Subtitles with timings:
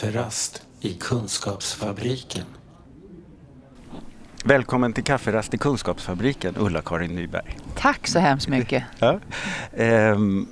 [0.00, 2.44] Kafferast i Kunskapsfabriken.
[4.44, 7.56] Välkommen till Kafferast i Kunskapsfabriken, Ulla-Karin Nyberg.
[7.76, 8.84] Tack så hemskt mycket.
[8.98, 9.20] Ja.
[9.76, 10.46] Ehm,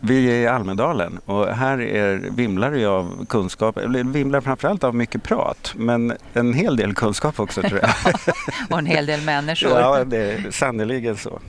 [0.00, 4.94] vi är i Almedalen och här är, vimlar det av kunskap, eller vimlar framförallt av
[4.94, 7.90] mycket prat, men en hel del kunskap också tror jag.
[8.70, 9.70] och en hel del människor.
[9.70, 11.40] Ja, det är sannerligen så.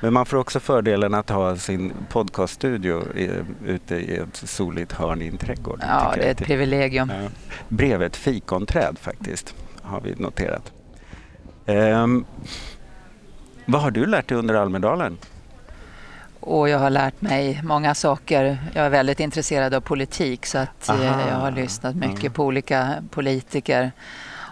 [0.00, 3.30] Men man får också fördelen att ha sin podcaststudio i,
[3.66, 5.80] ute i ett soligt hörn i en trädgård.
[5.82, 7.12] Ja, det är ett privilegium.
[7.22, 7.28] Ja.
[7.68, 10.72] Bredvid ett fikonträd faktiskt, har vi noterat.
[11.66, 12.24] Um,
[13.64, 15.18] vad har du lärt dig under Almedalen?
[16.40, 18.58] Och jag har lärt mig många saker.
[18.74, 21.28] Jag är väldigt intresserad av politik så att eh, Aha.
[21.28, 22.32] jag har lyssnat mycket mm.
[22.32, 23.92] på olika politiker.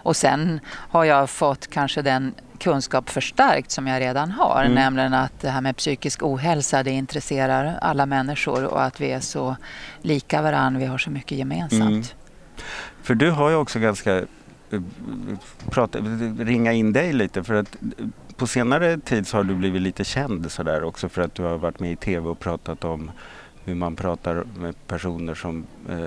[0.03, 4.61] Och sen har jag fått kanske den kunskap förstärkt som jag redan har.
[4.61, 4.75] Mm.
[4.75, 9.19] Nämligen att det här med psykisk ohälsa det intresserar alla människor och att vi är
[9.19, 9.55] så
[10.01, 10.79] lika varandra.
[10.79, 11.81] Vi har så mycket gemensamt.
[11.81, 12.03] Mm.
[13.01, 14.81] För du har ju också ganska eh,
[15.69, 15.99] prata,
[16.39, 17.75] ringa in dig lite för att
[18.35, 21.57] på senare tid så har du blivit lite känd sådär också för att du har
[21.57, 23.11] varit med i tv och pratat om
[23.67, 25.97] hur man pratar med personer som eh,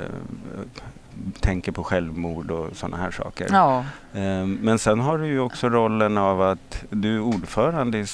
[1.41, 3.49] tänker på självmord och sådana här saker.
[3.51, 3.85] Ja.
[4.15, 8.07] Eh, men sen har du ju också rollen av att du är ordförande i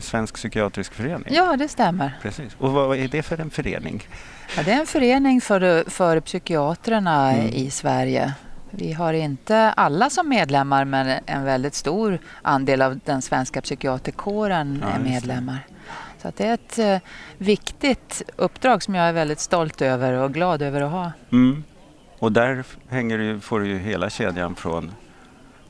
[0.00, 1.34] Svensk psykiatrisk förening.
[1.34, 2.18] Ja, det stämmer.
[2.22, 2.56] Precis.
[2.58, 4.02] Och vad är det för en förening?
[4.56, 7.46] Ja, det är en förening för, för psykiaterna mm.
[7.46, 8.34] i Sverige.
[8.70, 14.82] Vi har inte alla som medlemmar men en väldigt stor andel av den svenska psykiaterkåren
[14.82, 15.58] ja, är medlemmar.
[16.26, 20.62] Så det är ett eh, viktigt uppdrag som jag är väldigt stolt över och glad
[20.62, 21.12] över att ha.
[21.32, 21.64] Mm.
[22.18, 24.92] Och där hänger du, får du ju hela kedjan från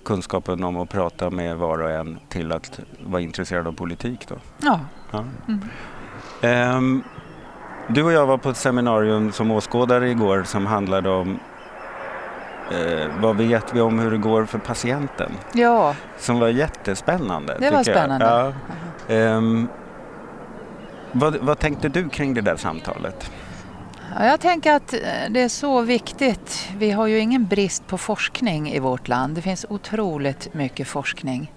[0.04, 4.28] kunskapen om att prata med var och en till att vara intresserad av politik.
[4.28, 4.34] Då.
[4.62, 4.80] Ja.
[5.12, 5.24] ja.
[5.48, 6.76] Mm.
[6.76, 7.04] Um,
[7.88, 11.38] du och jag var på ett seminarium som åskådare igår som handlade om
[12.70, 15.32] eh, vad vet vi om hur det går för patienten?
[15.52, 15.94] Ja.
[16.18, 17.56] Som var jättespännande.
[17.60, 18.54] Det var spännande.
[19.06, 19.14] Ja.
[19.14, 19.68] Um,
[21.18, 23.30] vad, vad tänkte du kring det där samtalet?
[24.18, 25.00] Ja, jag tänker att eh,
[25.30, 26.68] det är så viktigt.
[26.76, 29.34] Vi har ju ingen brist på forskning i vårt land.
[29.34, 31.52] Det finns otroligt mycket forskning.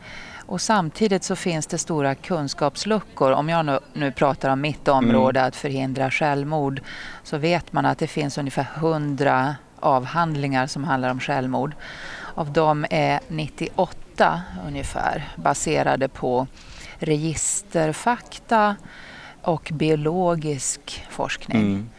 [0.46, 3.32] Och samtidigt så finns det stora kunskapsluckor.
[3.32, 5.48] Om jag nu, nu pratar om mitt område, mm.
[5.48, 6.82] att förhindra självmord,
[7.24, 11.76] så vet man att det finns ungefär 100 avhandlingar som handlar om självmord.
[12.36, 16.48] Av dem är 98 ungefär baserade på
[17.00, 18.76] registerfakta
[19.42, 21.62] och biologisk forskning.
[21.62, 21.90] Mm.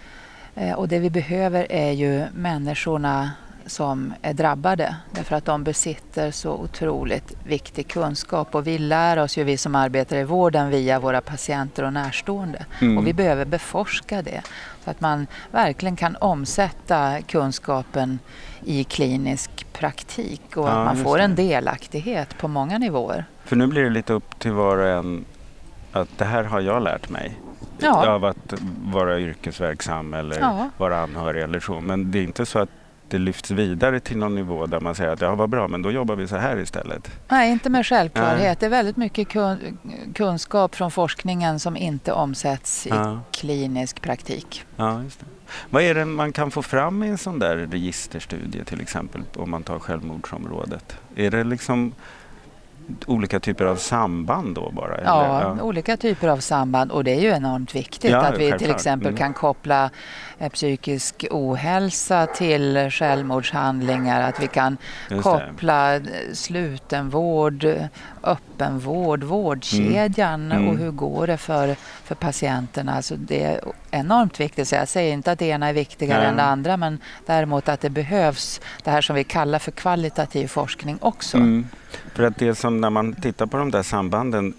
[0.55, 3.31] Eh, och det vi behöver är ju människorna
[3.67, 9.39] som är drabbade därför att de besitter så otroligt viktig kunskap och vi lär oss
[9.39, 12.99] ju vi som arbetar i vården via våra patienter och närstående mm.
[12.99, 14.43] och vi behöver beforska det
[14.85, 18.19] så att man verkligen kan omsätta kunskapen
[18.65, 23.25] i klinisk praktik och ja, att man får en delaktighet på många nivåer.
[23.45, 25.25] För nu blir det lite upp till var och en
[25.93, 27.41] att det här har jag lärt mig
[27.79, 28.09] ja.
[28.09, 30.71] av att vara yrkesverksam eller ja.
[30.77, 31.81] vara anhörig eller så.
[31.81, 32.69] Men det är inte så att
[33.09, 35.91] det lyfts vidare till någon nivå där man säger att ja, vad bra, men då
[35.91, 37.11] jobbar vi så här istället?
[37.29, 38.41] Nej, inte med självklarhet.
[38.41, 38.57] Nej.
[38.61, 39.79] Det är väldigt mycket kun
[40.15, 43.21] kunskap från forskningen som inte omsätts i ja.
[43.31, 44.65] klinisk praktik.
[44.77, 45.27] Ja, just det.
[45.71, 49.51] Vad är det man kan få fram i en sån där registerstudie till exempel om
[49.51, 50.97] man tar självmordsområdet?
[51.17, 51.93] Är det liksom
[53.07, 55.01] olika typer av samband då bara?
[55.05, 58.59] Ja, ja, olika typer av samband och det är ju enormt viktigt ja, att vi
[58.59, 59.19] till exempel mm.
[59.19, 59.91] kan koppla
[60.39, 64.77] eh, psykisk ohälsa till självmordshandlingar, att vi kan
[65.23, 66.03] koppla eh,
[66.33, 67.67] slutenvård,
[68.23, 70.69] öppenvård, vårdkedjan mm.
[70.69, 72.95] och hur går det för, för patienterna.
[72.95, 74.69] Alltså det är enormt viktigt.
[74.69, 77.81] Så jag säger inte att det ena är viktigare än det andra men däremot att
[77.81, 81.37] det behövs det här som vi kallar för kvalitativ forskning också.
[81.37, 81.69] Mm.
[82.15, 84.55] För att det som när man tittar på de där sambanden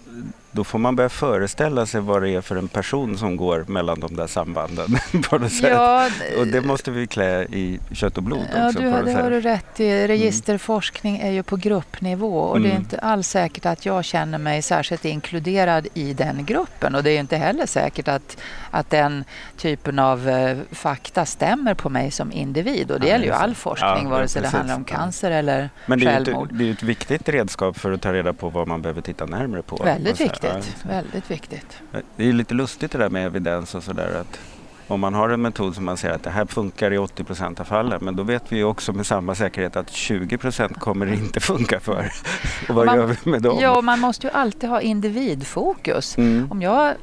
[0.52, 4.00] då får man börja föreställa sig vad det är för en person som går mellan
[4.00, 4.98] de där sambanden.
[5.30, 5.70] på något sätt.
[5.70, 8.78] Ja, och det måste vi klä i kött och blod ja, också.
[8.78, 10.06] Du, det har du rätt i.
[10.06, 12.62] Registerforskning är ju på gruppnivå och mm.
[12.62, 12.82] det är mm.
[12.82, 17.20] inte alls säkert att jag känner mig särskilt inkluderad i den gruppen och det är
[17.20, 18.36] inte heller säkert att,
[18.70, 19.24] att den
[19.56, 23.54] typen av eh, fakta stämmer på mig som individ och det ja, gäller ju all
[23.54, 26.52] forskning ja, vare sig det handlar om cancer eller Men det är självmord.
[26.52, 29.26] Ett, det är ett viktigt redskap för att ta reda på vad man behöver titta
[29.26, 29.76] närmare på.
[29.76, 30.84] Väldigt viktigt viktigt.
[30.86, 31.78] Väldigt viktigt.
[32.16, 34.24] Det är lite lustigt det där med evidens och sådär.
[34.88, 37.60] Om man har en metod som man säger att det här funkar i 80 procent
[37.60, 41.14] av fallen men då vet vi också med samma säkerhet att 20 procent kommer det
[41.14, 42.12] inte funka för.
[42.68, 43.58] och vad man, gör vi med dem?
[43.60, 46.18] Ja, man måste ju alltid ha individfokus.
[46.18, 46.50] Mm.
[46.50, 46.94] Om jag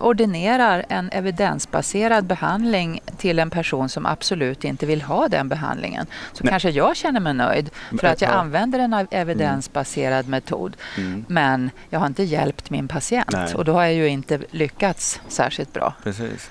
[0.00, 6.44] ordinerar en evidensbaserad behandling till en person som absolut inte vill ha den behandlingen så
[6.44, 6.50] Nej.
[6.50, 7.70] kanske jag känner mig nöjd
[8.00, 8.34] för att jag Ja.
[8.34, 10.76] använder en evidensbaserad metod.
[10.98, 11.24] Mm.
[11.28, 13.54] Men jag har inte hjälpt min patient Nej.
[13.54, 15.94] och då har jag ju inte lyckats särskilt bra.
[16.02, 16.50] Precis.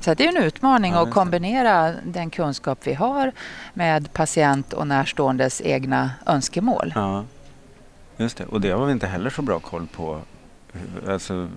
[0.00, 3.32] Så det är en utmaning Ja, att kombinera den kunskap vi har
[3.74, 6.92] med patient och närståendes egna önskemål.
[6.94, 7.24] Ja,
[8.16, 8.44] just det.
[8.44, 10.20] Och det har vi inte heller så bra koll på.
[11.08, 11.48] Alltså,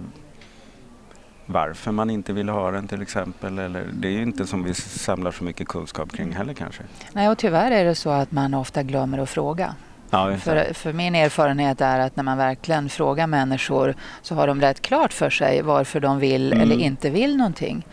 [1.47, 3.59] varför man inte vill ha den till exempel.
[3.59, 6.83] Eller, det är ju inte som vi samlar så mycket kunskap kring heller kanske.
[7.13, 9.75] Nej, och tyvärr är det så att man ofta glömmer att fråga.
[10.09, 10.37] Ja.
[10.37, 14.81] För, för min erfarenhet är att när man verkligen frågar människor så har de rätt
[14.81, 16.63] klart för sig varför de vill Mm.
[16.63, 17.85] eller inte vill någonting.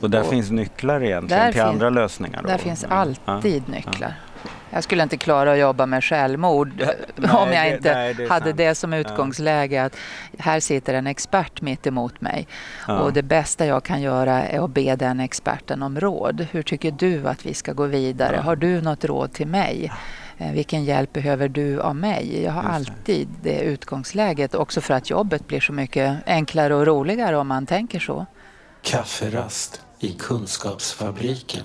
[0.00, 2.42] Och där och finns nycklar egentligen till fin- andra lösningar.
[2.42, 2.48] då.
[2.48, 3.06] Där finns Ja.
[3.26, 4.14] alltid nycklar.
[4.70, 6.72] Jag skulle inte klara att jobba med självmord
[7.16, 8.56] nej, om jag det- inte nej, det hade sant.
[8.56, 9.96] det som utgångsläge att
[10.38, 12.48] här sitter en expert mitt emot mig
[12.88, 12.98] Ja.
[13.00, 16.46] och det bästa jag kan göra är att be den experten om råd.
[16.50, 18.36] Hur tycker du att vi ska gå vidare?
[18.36, 18.42] Ja.
[18.42, 19.92] Har du något råd till mig?
[20.38, 22.42] Eh, Vilken hjälp behöver du av mig?
[22.42, 22.68] Jag har det.
[22.68, 27.66] alltid det utgångsläget också för att jobbet blir så mycket enklare och roligare om man
[27.66, 28.26] tänker så.
[28.82, 31.62] Kafferast i Kunskapsfabriken.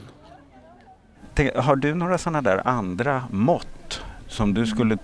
[1.40, 4.98] Tänk, har du några sådana där andra mått som du skulle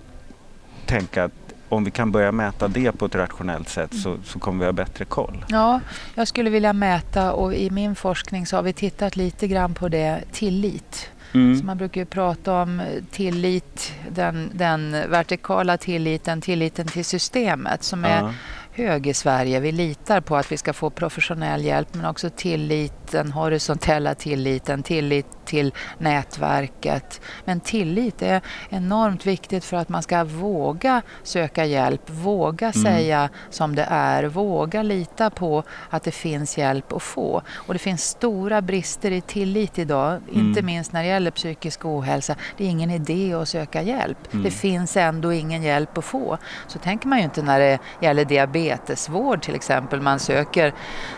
[0.86, 1.32] tänka att
[1.68, 4.72] om vi kan börja mäta det på ett rationellt sätt så, så kommer vi ha
[4.72, 5.44] bättre koll?
[5.48, 5.80] Ja,
[6.14, 9.88] jag skulle vilja mäta och i min forskning så har vi tittat lite grann på
[9.88, 11.10] det tillit.
[11.32, 11.58] Mm.
[11.58, 17.82] Så man brukar ju prata om eh, tillit, den, den vertikala tilliten, tilliten till systemet
[17.82, 18.32] som är Ja.
[18.72, 19.60] hög i Sverige.
[19.60, 24.82] Vi litar på att vi ska få professionell hjälp men också tillit, den horisontella tilliten,
[24.82, 27.20] tillit till nätverket.
[27.44, 33.74] Men tillit är enormt viktigt för att man ska våga söka hjälp, våga säga som
[33.74, 37.42] det är, våga lita på att det finns hjälp att få.
[37.54, 42.34] Och det finns stora brister i tillit idag, inte minst när det gäller psykisk ohälsa.
[42.56, 44.18] Det är ingen idé att söka hjälp.
[44.30, 46.38] Det finns ändå ingen hjälp att få.
[46.66, 50.00] Så tänker man ju inte när det gäller diabetesvård till exempel.
[50.00, 50.74] Man söker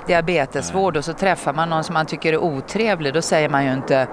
[0.07, 3.15] diabetesvård och så träffar man någon som man tycker är otrevlig.
[3.15, 4.07] Då säger man ju inte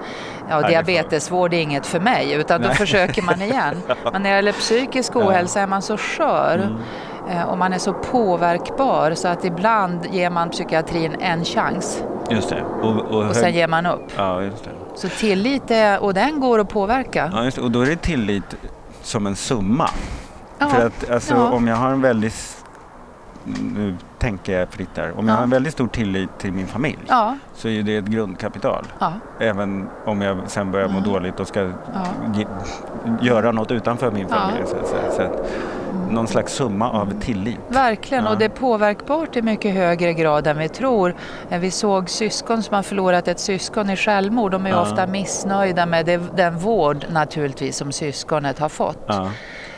[0.48, 3.82] ja, diabetesvård är inget för mig utan då försöker man igen.
[4.12, 6.76] Men när det gäller psykisk ohälsa är man så skör
[7.30, 12.48] eh, och man är så påverkbar så att ibland ger man psykiatrin en chans Just
[12.48, 12.62] det.
[12.62, 14.12] Och, och, och sen ger man upp.
[14.16, 14.70] Ja, just det.
[14.94, 17.30] Så tillit är, och den går att påverka.
[17.34, 17.62] Ja, just det.
[17.62, 18.56] Och då är det tillit
[19.02, 19.90] som en summa.
[20.58, 21.50] Ja, För att alltså, ja.
[21.50, 22.64] om jag har en väldigt,
[23.74, 25.36] nu tänker jag fritt där, om jag Ja.
[25.36, 28.84] har en väldigt stor tillit till min familj Ja, så är det ett grundkapital.
[28.98, 31.04] ja, Även om jag sen börjar må Ja.
[31.04, 31.62] dåligt och ska
[32.34, 32.46] ge,
[33.20, 34.62] göra något utanför min familj.
[34.66, 35.10] Så, säga.
[35.10, 35.50] så att,
[36.10, 37.58] någon slags summa av tillit.
[37.68, 41.14] Verkligen, och det är påverkbart i mycket högre grad än vi tror.
[41.48, 44.50] Vi såg syskon som har förlorat ett syskon i självmord.
[44.52, 49.10] De är ofta missnöjda med den vård naturligtvis som syskonet har fått.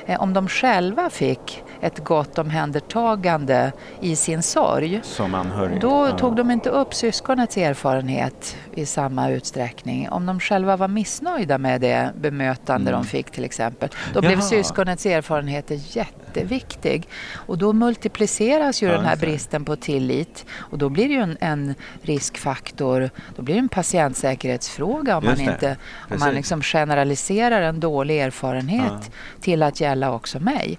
[0.07, 5.81] Eh, Om de själva fick ett gott omhändertagande i sin sorg Som anhörig.
[5.81, 6.19] då ja.
[6.19, 10.09] tog de inte upp syskonets erfarenhet i samma utsträckning.
[10.11, 13.03] Om de själva var missnöjda med det bemötande Mm.
[13.03, 14.43] de fick till exempel, då blev Jaha.
[14.43, 17.09] syskonets erfarenheter jätteviktig.
[17.35, 21.21] Och då multipliceras ju Ja, den här bristen på tillit och då blir det ju
[21.21, 25.77] en, en riskfaktor, då blir det en patientsäkerhetsfråga om Just man, inte,
[26.11, 29.13] om man liksom generaliserar en dålig erfarenhet Ja.
[29.41, 30.79] till att gälla också mig.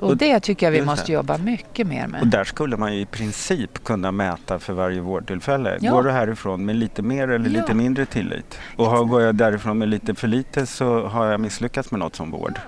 [0.00, 2.20] Och, det tycker jag vi måste jobba mycket mer med.
[2.20, 5.78] Och där skulle man ju i princip kunna mäta för varje vårdtillfälle.
[5.80, 5.92] Ja.
[5.92, 7.60] Går du härifrån med lite mer eller Ja.
[7.60, 8.58] lite mindre tillit?
[8.76, 12.16] Och har, går jag därifrån med lite för lite så har jag misslyckats med något
[12.16, 12.58] som vård.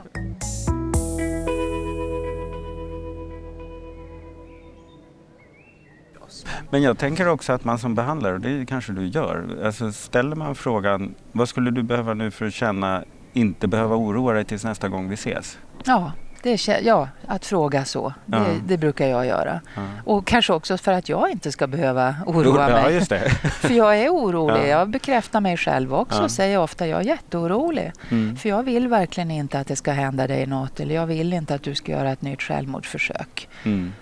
[6.70, 10.36] Men jag tänker också att man som behandlare, och det kanske du gör, alltså ställer
[10.36, 14.64] man frågan vad skulle du behöva nu för att känna inte behöva oroa dig tills
[14.64, 15.58] nästa gång vi ses?
[15.84, 18.12] Ja, det ja att fråga så.
[18.26, 18.44] Det, Ja.
[18.66, 19.60] det brukar jag göra.
[19.76, 19.82] Ja.
[20.04, 23.00] Och kanske också för att jag inte ska behöva oroa Ja, mig.
[23.60, 24.62] För jag är orolig.
[24.62, 24.66] Ja.
[24.66, 27.92] Jag bekräftar mig själv också och säger ofta jag är jätteorolig.
[28.10, 28.36] Mm.
[28.36, 31.54] För jag vill verkligen inte att det ska hända dig något eller jag vill inte
[31.54, 33.48] att du ska göra ett nytt självmordsförsök.
[33.64, 33.92] Mm.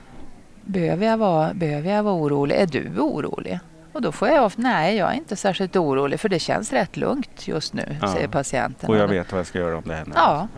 [0.65, 2.55] Behöver jag vara, behöver jag vara orolig?
[2.57, 3.59] Är du orolig?
[3.93, 6.97] Och då får jag ofta, nej jag är inte särskilt orolig för det känns rätt
[6.97, 8.91] lugnt just nu, säger patienten.
[8.91, 10.17] Och jag vet vad jag ska göra om det händer.
[10.17, 10.49] Ja.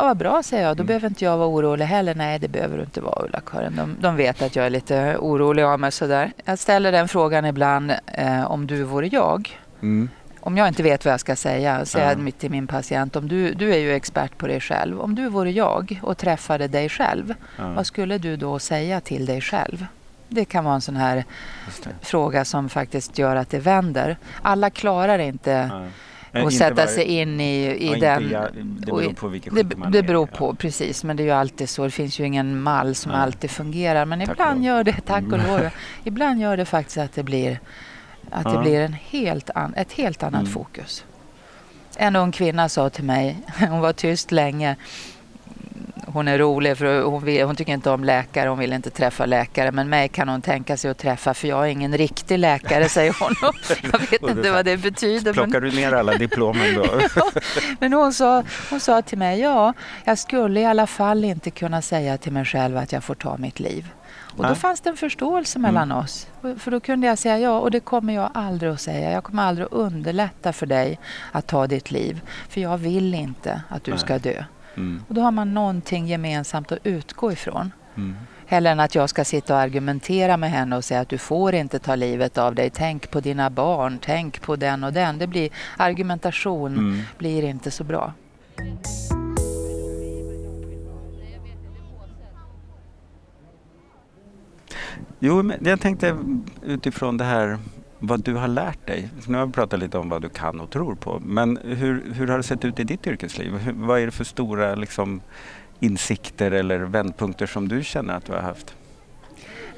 [0.00, 0.76] Ja, vad bra, säger jag.
[0.76, 0.86] Då Mm.
[0.86, 2.14] behöver inte jag vara orolig heller.
[2.14, 3.76] Nej, det behöver du inte vara, Ulla-Karin.
[3.76, 5.92] De, de vet att jag är lite orolig av mig.
[5.92, 6.32] Sådär.
[6.44, 9.58] Jag ställer den frågan ibland, eh, om du vore jag.
[9.82, 10.08] Mm.
[10.40, 12.22] Om jag inte vet vad jag ska säga, säger Ja.
[12.24, 13.16] jag till min patient.
[13.16, 15.00] Om du, du är ju expert på dig själv.
[15.00, 17.68] Om du vore jag och träffade dig själv, Ja.
[17.72, 19.86] vad skulle du då säga till dig själv?
[20.32, 21.24] det kan vara en sån här
[22.02, 24.16] fråga som faktiskt gör att det vänder.
[24.42, 25.70] Alla klarar inte
[26.32, 26.42] Nej.
[26.42, 28.30] och sätta sig in i, i ja, den.
[28.30, 30.36] Jag, det beror på vilken det, man det beror är.
[30.36, 31.04] på, precis.
[31.04, 31.84] Men det är ju alltid så.
[31.84, 33.20] Det finns ju ingen mall som Nej.
[33.20, 34.04] alltid fungerar.
[34.04, 35.46] Men Tack ibland gör det, tack och Mm.
[35.46, 35.70] lov,
[36.04, 37.60] ibland gör det faktiskt att det blir,
[38.30, 38.60] att det Ja.
[38.62, 40.52] blir en helt an, ett helt annat Mm.
[40.52, 41.04] fokus.
[41.96, 43.36] En ung kvinna sa till mig,
[43.68, 44.76] hon var tyst länge,
[46.12, 49.26] hon är rolig för hon, vill, hon tycker inte om läkare, hon vill inte träffa
[49.26, 49.72] läkare.
[49.72, 53.16] Men mig kan hon tänka sig att träffa för jag är ingen riktig läkare, säger
[53.20, 53.34] hon.
[53.92, 55.24] Jag vet inte vad det betyder.
[55.24, 56.86] Men, Plockar du ner alla diplomen då?
[57.80, 59.72] men hon, sa, hon sa till mig, ja,
[60.04, 63.36] jag skulle i alla fall inte kunna säga till mig själv att jag får ta
[63.36, 63.90] mitt liv.
[64.36, 65.74] Och då fanns det en förståelse Mm.
[65.74, 66.26] mellan oss.
[66.58, 69.10] För då kunde jag säga ja, och det kommer jag aldrig att säga.
[69.10, 70.98] Jag kommer aldrig att underlätta för dig
[71.32, 72.20] att ta ditt liv.
[72.48, 74.00] För jag vill inte att du Nej.
[74.00, 74.44] ska dö.
[74.76, 75.02] Mm.
[75.08, 77.72] Och då har man någonting gemensamt att utgå ifrån.
[77.96, 78.16] Mm.
[78.46, 81.54] Hellre än att jag ska sitta och argumentera med henne och säga att du får
[81.54, 82.70] inte ta livet av dig.
[82.70, 85.18] Tänk på dina barn, tänk på den och den.
[85.18, 87.00] Det blir, argumentation Mm.
[87.18, 88.12] blir inte så bra.
[95.18, 96.16] Jo, men jag tänkte
[96.62, 97.58] utifrån det här
[98.00, 99.08] vad du har lärt dig.
[99.26, 101.22] Nu har vi pratat lite om vad du kan och tror på.
[101.24, 103.52] Men hur, hur har det sett ut i ditt yrkesliv?
[103.56, 105.20] Hur, vad är det för stora liksom,
[105.80, 108.74] insikter eller vändpunkter som du känner att du har haft?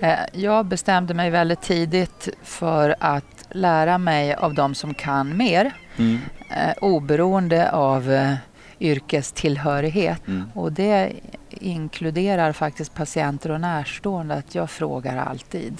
[0.01, 5.73] Eh, Jag bestämde mig väldigt tidigt för att lära mig av de som kan mer.
[5.97, 6.19] Mm.
[6.51, 8.35] eh, Oberoende av eh,
[8.81, 10.29] yrkestillhörighet.
[10.29, 10.45] Mm.
[10.55, 11.13] Och det
[11.51, 15.75] inkluderar faktiskt patienter och närstående att jag frågar alltid.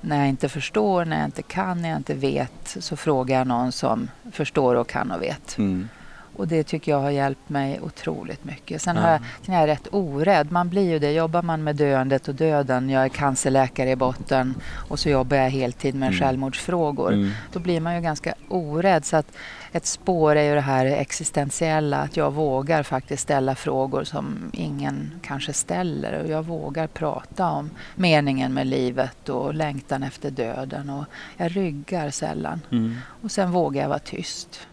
[0.00, 3.46] När jag inte förstår, när jag inte kan, när jag inte vet så frågar jag
[3.46, 5.58] någon som förstår och kan och vet.
[5.58, 5.88] Mm.
[6.36, 8.82] Och det tycker jag har hjälpt mig otroligt mycket.
[8.82, 10.52] Sen, har jag, sen är jag rätt orädd.
[10.52, 11.12] Man blir ju det.
[11.12, 14.54] Jobbar man med döendet och döden, jag är cancerläkare i botten
[14.88, 16.20] och så jobbar jag heltid med Mm.
[16.20, 17.12] självmordsfrågor.
[17.12, 17.30] Mm.
[17.52, 19.04] Då blir man ju ganska orädd.
[19.04, 19.26] Så att
[19.72, 25.20] ett spår är ju det här existentiella, att jag vågar faktiskt ställa frågor som ingen
[25.22, 26.22] kanske ställer.
[26.22, 30.90] Och jag vågar prata om meningen med livet och längtan efter döden.
[30.90, 31.04] Och
[31.36, 32.60] jag ryggar sällan.
[32.70, 32.96] Mm.
[33.22, 34.68] Och sen vågar jag vara tyst.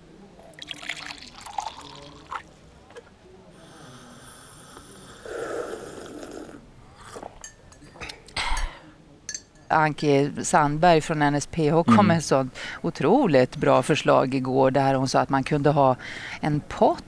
[9.68, 12.06] Anki Sandberg från NSPH kom Mm.
[12.08, 15.96] med ett sånt otroligt bra förslag igår där hon sa att man kunde ha
[16.42, 17.04] en pott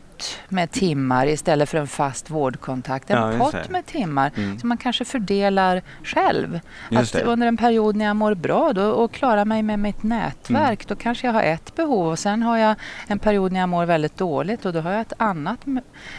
[0.49, 3.09] med timmar istället för en fast vårdkontakt.
[3.09, 4.59] En Ja, pott med timmar Mm.
[4.59, 6.59] som man kanske fördelar själv.
[6.89, 7.27] Just Att det.
[7.27, 10.85] under en period när jag mår bra då, och klarar mig med mitt nätverk, Mm.
[10.87, 12.75] då kanske jag har ett behov och sen har jag
[13.07, 15.59] en period när jag mår väldigt dåligt och då har jag ett annat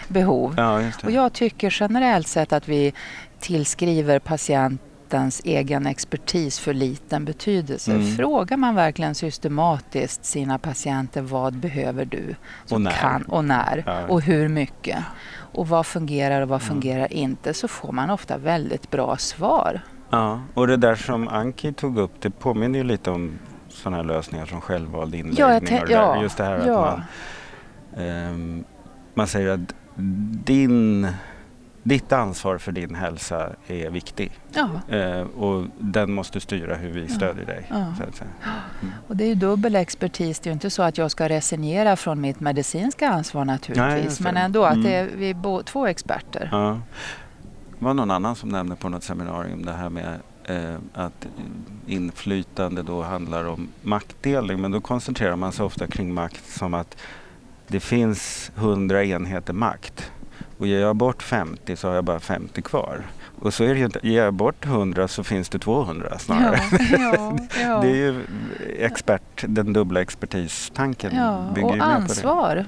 [0.09, 0.55] behov.
[0.57, 0.83] Ja.
[1.05, 2.93] Och jag tycker generellt sett att vi
[3.41, 4.19] tillskriver
[5.09, 7.93] patientens egen expertis för liten betydelse.
[7.93, 8.17] Mm.
[8.17, 12.35] Frågar man verkligen systematiskt sina patienter vad behöver du?
[12.71, 12.91] Och när.
[12.91, 14.07] Kan, och när Ja.
[14.09, 14.99] och hur mycket.
[15.55, 16.69] Och vad fungerar och vad Mm.
[16.75, 19.81] fungerar inte så får man ofta väldigt bra svar.
[20.11, 23.39] Ja, och det där som Anki tog upp, det påminner ju lite om
[23.69, 25.45] sådana här lösningar som självvald Ja, inläggning.
[25.57, 26.01] och det där.
[26.03, 26.81] ja, Just det här att ja.
[27.97, 28.65] man, ehm,
[29.15, 29.75] man säger att
[30.45, 31.09] din,
[31.89, 34.33] ditt ansvar för din hälsa är viktig.
[34.53, 37.67] Ja, Eh, och den måste styra hur vi stödjer dig.
[37.71, 37.95] Ja.
[37.99, 38.31] Så att säga.
[39.09, 40.39] och det är ju dubbel expertis.
[40.41, 44.19] Det är ju inte så att jag ska resignera från mitt medicinska ansvar Nej, naturligtvis.
[44.19, 44.25] det.
[44.25, 44.85] men ändå att Mm.
[44.85, 46.49] det är, vi är två experter.
[46.53, 46.81] Ja.
[47.79, 51.27] Det var någon annan som nämnde på något seminarium det här med eh, att
[51.87, 54.61] inflytande då handlar om maktdelning.
[54.61, 56.97] Men då koncentrerar man sig ofta kring makt som att
[57.67, 60.13] det finns 100 enheter makt.
[60.59, 63.03] Och ger jag bort 50 så har jag bara 50 kvar.
[63.41, 64.01] Och så är det ju inte.
[64.03, 66.61] Ger jag bort 100 så finns det 200 snarare.
[66.99, 67.81] ja, ja.
[67.81, 68.25] Det är ju
[68.79, 72.65] expert, den dubbla expertistanken Ja, och ansvar.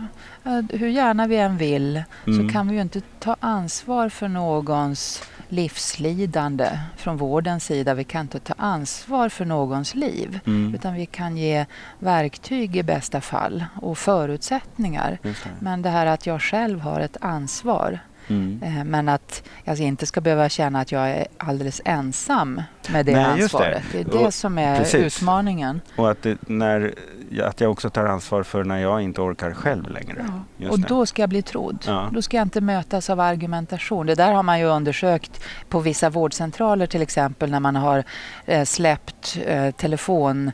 [0.70, 2.47] Hur gärna vi än vill Mm.
[2.49, 7.95] så kan vi ju inte ta ansvar för någons livslidande från vårdens sida.
[7.95, 10.40] Vi kan inte ta ansvar för någons liv.
[10.47, 10.75] Mm.
[10.75, 11.66] Utan vi kan ge
[11.99, 15.19] verktyg i bästa fall och förutsättningar.
[15.23, 15.35] Det.
[15.59, 18.00] Men det här att jag själv har ett ansvar.
[18.31, 18.63] Mm.
[18.63, 23.13] eh, Men att jag inte ska behöva känna att jag är alldeles ensam med det
[23.13, 23.59] Nej, just det.
[23.59, 23.83] ansvaret.
[23.93, 25.17] Det, är det Och- som är precis.
[25.23, 25.81] utmaningen.
[25.97, 26.95] Och att, det, när,
[27.43, 30.25] att jag också tar ansvar för när jag inte orkar själv längre.
[30.57, 30.89] Just Och det.
[30.89, 31.85] då ska jag bli trodd.
[31.87, 32.11] Ja.
[32.13, 34.07] Då ska jag inte mötas av argumentation.
[34.07, 38.05] Det där har man ju undersökt på vissa vårdcentraler till exempel när man har
[38.47, 40.53] eh, släppt eh, telefon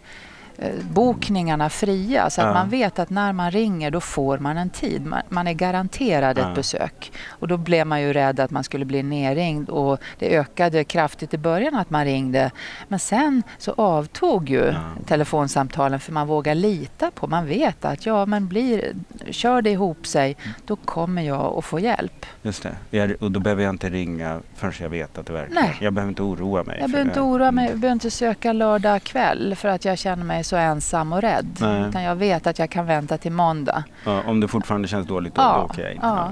[0.91, 2.55] bokningarna fria så att Ja.
[2.55, 5.07] man vet att när man ringer då får man en tid.
[5.07, 6.49] Man, man är garanterad Ja.
[6.49, 7.13] ett besök.
[7.29, 11.35] Och då blev man ju rädd att man skulle bli nerringd och det ökade kraftigt
[11.35, 12.51] i början att man ringde.
[12.89, 14.75] Men sen så avtog ju Ja.
[15.07, 18.93] telefonsamtalen för man vågar lita på, man vet att ja men blir,
[19.31, 20.37] kör det ihop sig
[20.67, 22.27] då kommer jag att få hjälp.
[22.43, 23.15] Just det.
[23.21, 25.63] Och då behöver jag inte ringa förrän jag vet att det verkligen...
[25.65, 25.77] Nej.
[25.81, 26.79] Jag behöver inte oroa mig.
[26.81, 30.25] Jag behöver inte oroa mig, jag behöver inte söka lördag kväll för att jag känner
[30.25, 31.59] mig så ensam och rädd.
[31.61, 31.89] Nej.
[31.89, 33.85] Utan jag vet att jag kan vänta till måndag.
[34.05, 35.99] Ja, om det fortfarande känns dåligt då, Ja, då åker jag in.
[36.03, 36.31] ja.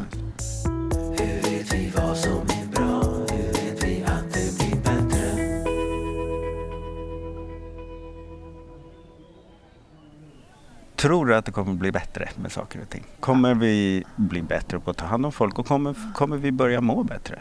[10.97, 13.05] Tror du att det kommer bli bättre med saker och ting?
[13.21, 16.81] Kommer vi bli bättre på att ta hand om folk och kommer, kommer vi börja
[16.81, 17.39] må bättre?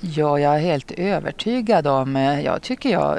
[0.00, 3.18] Ja, jag är helt övertygad om, eh, jag tycker jag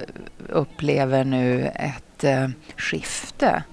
[0.49, 2.47] upplever nu ett eh,
[2.77, 3.63] skifte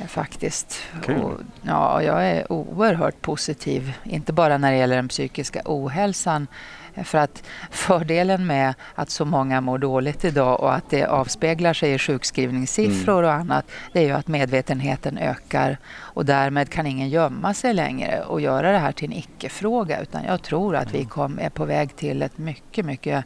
[0.00, 0.82] eh, faktiskt.
[1.02, 1.22] Kul.
[1.22, 6.46] Och, ja, jag är oerhört positiv, inte bara när det gäller den psykiska ohälsan.
[6.94, 11.72] eh, För att fördelen med att så många mår dåligt idag och att det avspeglar
[11.74, 17.08] sig i sjukskrivningssiffror och annat, det är ju att medvetenheten ökar och därmed kan ingen
[17.08, 20.00] gömma sig längre och göra det här till en icke-fråga.
[20.00, 23.24] Utan jag tror att vi kom, är på väg till ett mycket, mycket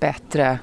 [0.00, 0.58] bättre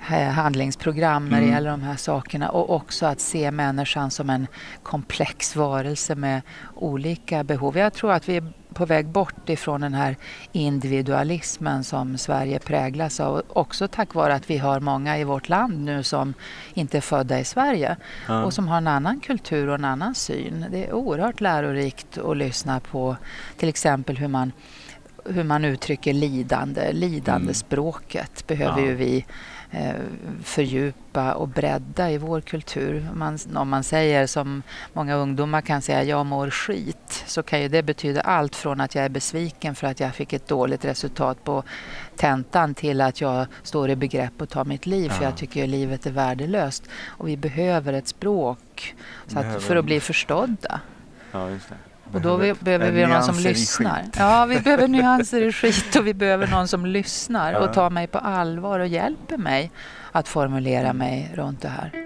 [0.00, 1.54] handlingsprogram när det Mm.
[1.54, 4.46] gäller de här sakerna och också att se människan som en
[4.82, 6.42] komplex varelse med
[6.74, 7.78] olika behov.
[7.78, 10.16] Jag tror att vi är på väg bort ifrån den här
[10.52, 13.42] individualismen som Sverige präglas av.
[13.48, 16.34] Också tack vare att vi har många i vårt land nu som
[16.74, 17.96] inte är födda i Sverige
[18.28, 18.44] Ja.
[18.44, 20.64] och som har en annan kultur och en annan syn.
[20.70, 23.16] Det är oerhört lärorikt att lyssna på
[23.56, 24.52] till exempel hur man
[25.28, 26.92] hur man uttrycker lidande.
[26.92, 28.86] Lidandespråket behöver Ja.
[28.86, 29.24] ju vi
[29.70, 29.92] eh,
[30.42, 33.08] fördjupa och bredda i vår kultur.
[33.14, 37.68] Man, om man säger som många ungdomar kan säga, jag mår skit, så kan ju
[37.68, 41.44] det betyda allt från att jag är besviken för att jag fick ett dåligt resultat
[41.44, 41.62] på
[42.16, 45.28] tentan till att jag står i begrepp att ta mitt liv för Ja.
[45.28, 46.84] jag tycker livet är värdelöst.
[47.06, 48.94] Och vi behöver ett språk
[49.26, 50.80] så att, Behöver- för att bli förstådda.
[51.32, 51.74] Ja, just det.
[52.12, 54.04] Och då vi, behöver vi någon som lyssnar.
[54.18, 58.06] Ja, vi behöver nyanser i skit och vi behöver någon som lyssnar och tar mig
[58.06, 59.70] på allvar och hjälper mig
[60.12, 62.02] att formulera mig runt det här.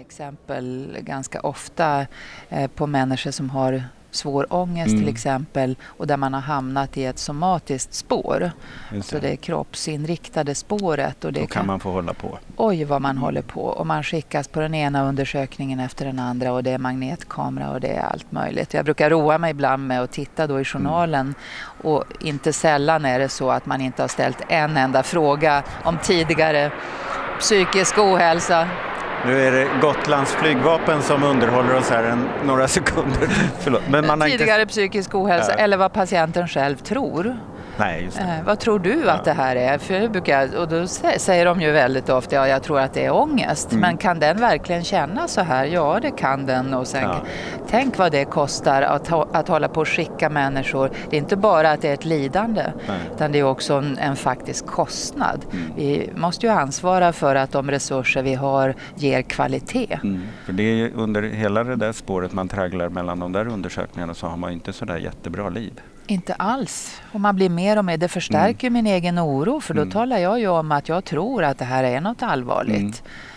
[0.00, 2.06] Exempel ganska ofta
[2.48, 5.00] eh, på människor som har svår ångest Mm.
[5.00, 8.50] till exempel och där man har hamnat i ett somatiskt spår.
[8.92, 11.24] Just Så det kroppsinriktade spåret.
[11.24, 12.38] Och det Då kan man få hålla på.
[12.56, 16.52] oj vad man håller på och man skickas på den ena undersökningen efter den andra
[16.52, 18.74] och det är magnetkamera och det är allt möjligt.
[18.74, 21.34] Jag brukar roa mig ibland med att titta då i journalen
[21.82, 25.98] och inte sällan är det så att man inte har ställt en enda fråga om
[26.02, 26.70] tidigare
[27.38, 28.68] psykisk ohälsa.
[29.26, 33.28] Nu är det Gotlands flygvapen som underhåller oss här en, några sekunder.
[33.58, 33.82] Förlåt.
[33.88, 34.72] Men man har tidigare inte...
[34.72, 35.58] psykisk ohälsa Ja.
[35.64, 37.36] eller vad patienten själv tror.
[37.78, 38.22] Nej, just det.
[38.22, 39.78] Eh, vad tror du att det här är?
[39.78, 42.94] För jag brukar, och då sä- säger de ju väldigt ofta, ja jag tror att
[42.94, 43.70] det är ångest.
[43.72, 43.80] Mm.
[43.80, 45.64] Men kan den verkligen känna så här?
[45.64, 46.74] Ja det kan den.
[46.74, 47.16] Och sen, Ja.
[47.70, 50.90] Tänk vad det kostar att, att hålla på och skicka människor.
[51.10, 52.98] Det är inte bara att det är ett lidande, Nej.
[53.14, 55.44] utan det är också en, en faktisk kostnad.
[55.52, 55.64] Mm.
[55.76, 59.98] Vi måste ju ansvara för att de resurser vi har ger kvalitet.
[60.02, 60.22] Mm.
[60.44, 64.26] För det är under hela det där spåret man tragglar mellan de där undersökningarna så
[64.26, 65.72] har man ju inte sådär jättebra liv.
[66.06, 67.00] Inte alls.
[67.12, 69.92] Och man blir mer och mer, det förstärker min egen oro för då Mm.
[69.92, 72.76] talar jag ju om att jag tror att det här är något allvarligt.
[72.78, 72.92] Mm.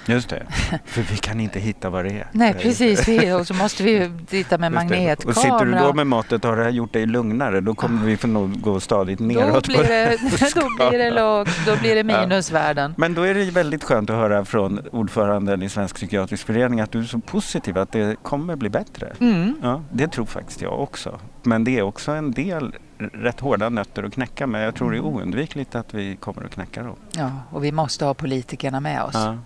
[0.10, 0.43] Just det,
[0.86, 2.28] för vi kan inte hitta vad det är.
[2.32, 3.08] Nej, precis.
[3.08, 5.30] Vi, och så måste vi titta med magnetkamera.
[5.30, 8.28] Och sitter du då med måttet har det här gjort dig lugnare, då kommer vi
[8.28, 9.67] nog gå stadigt då neråt.
[9.67, 10.17] blir, det,
[10.56, 12.93] då blir det lågt, då blir det minusvärden.
[12.98, 16.91] Men då är det väldigt skönt att höra från ordföranden i Svensk psykiatrisk förening att
[16.91, 19.13] du är så positiv att det kommer bli bättre.
[19.19, 19.56] Mm.
[19.62, 21.19] Ja, det tror faktiskt jag också.
[21.43, 22.76] Men det är också en del
[23.13, 25.13] rätt hårda nötter att knäcka men jag tror det är Mm.
[25.13, 26.95] oundvikligt att vi kommer att knäcka dem.
[27.12, 29.13] Ja, och vi måste ha politikerna med oss.
[29.13, 29.38] Ja.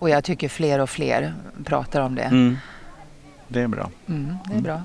[0.00, 1.34] Och jag tycker fler och fler
[1.64, 2.22] pratar om det.
[2.22, 2.56] Mm.
[3.48, 3.90] Det är bra.
[4.08, 4.82] Mm, det är bra.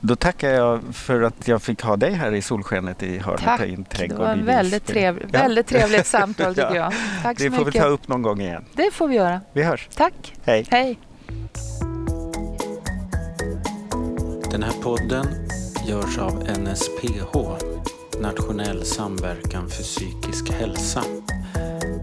[0.00, 3.60] Då tackar jag för att jag fick ha dig här i solskenet i hörnet Tack.
[3.60, 4.92] i en Det var en väldigt, Visby.
[4.92, 5.38] trev, Ja.
[5.42, 6.76] väldigt trevligt samtal tycker Ja.
[6.76, 6.92] jag.
[7.22, 8.64] Tack så Det får vi ta upp någon gång igen.
[8.72, 9.40] Det får vi göra.
[9.52, 9.88] Vi hörs.
[9.94, 10.34] Tack.
[10.44, 10.66] Hej.
[10.70, 10.98] Hej.
[14.50, 15.26] Den här podden
[15.86, 17.36] görs av NSPH,
[18.20, 21.02] Nationell samverkan för psykisk hälsa.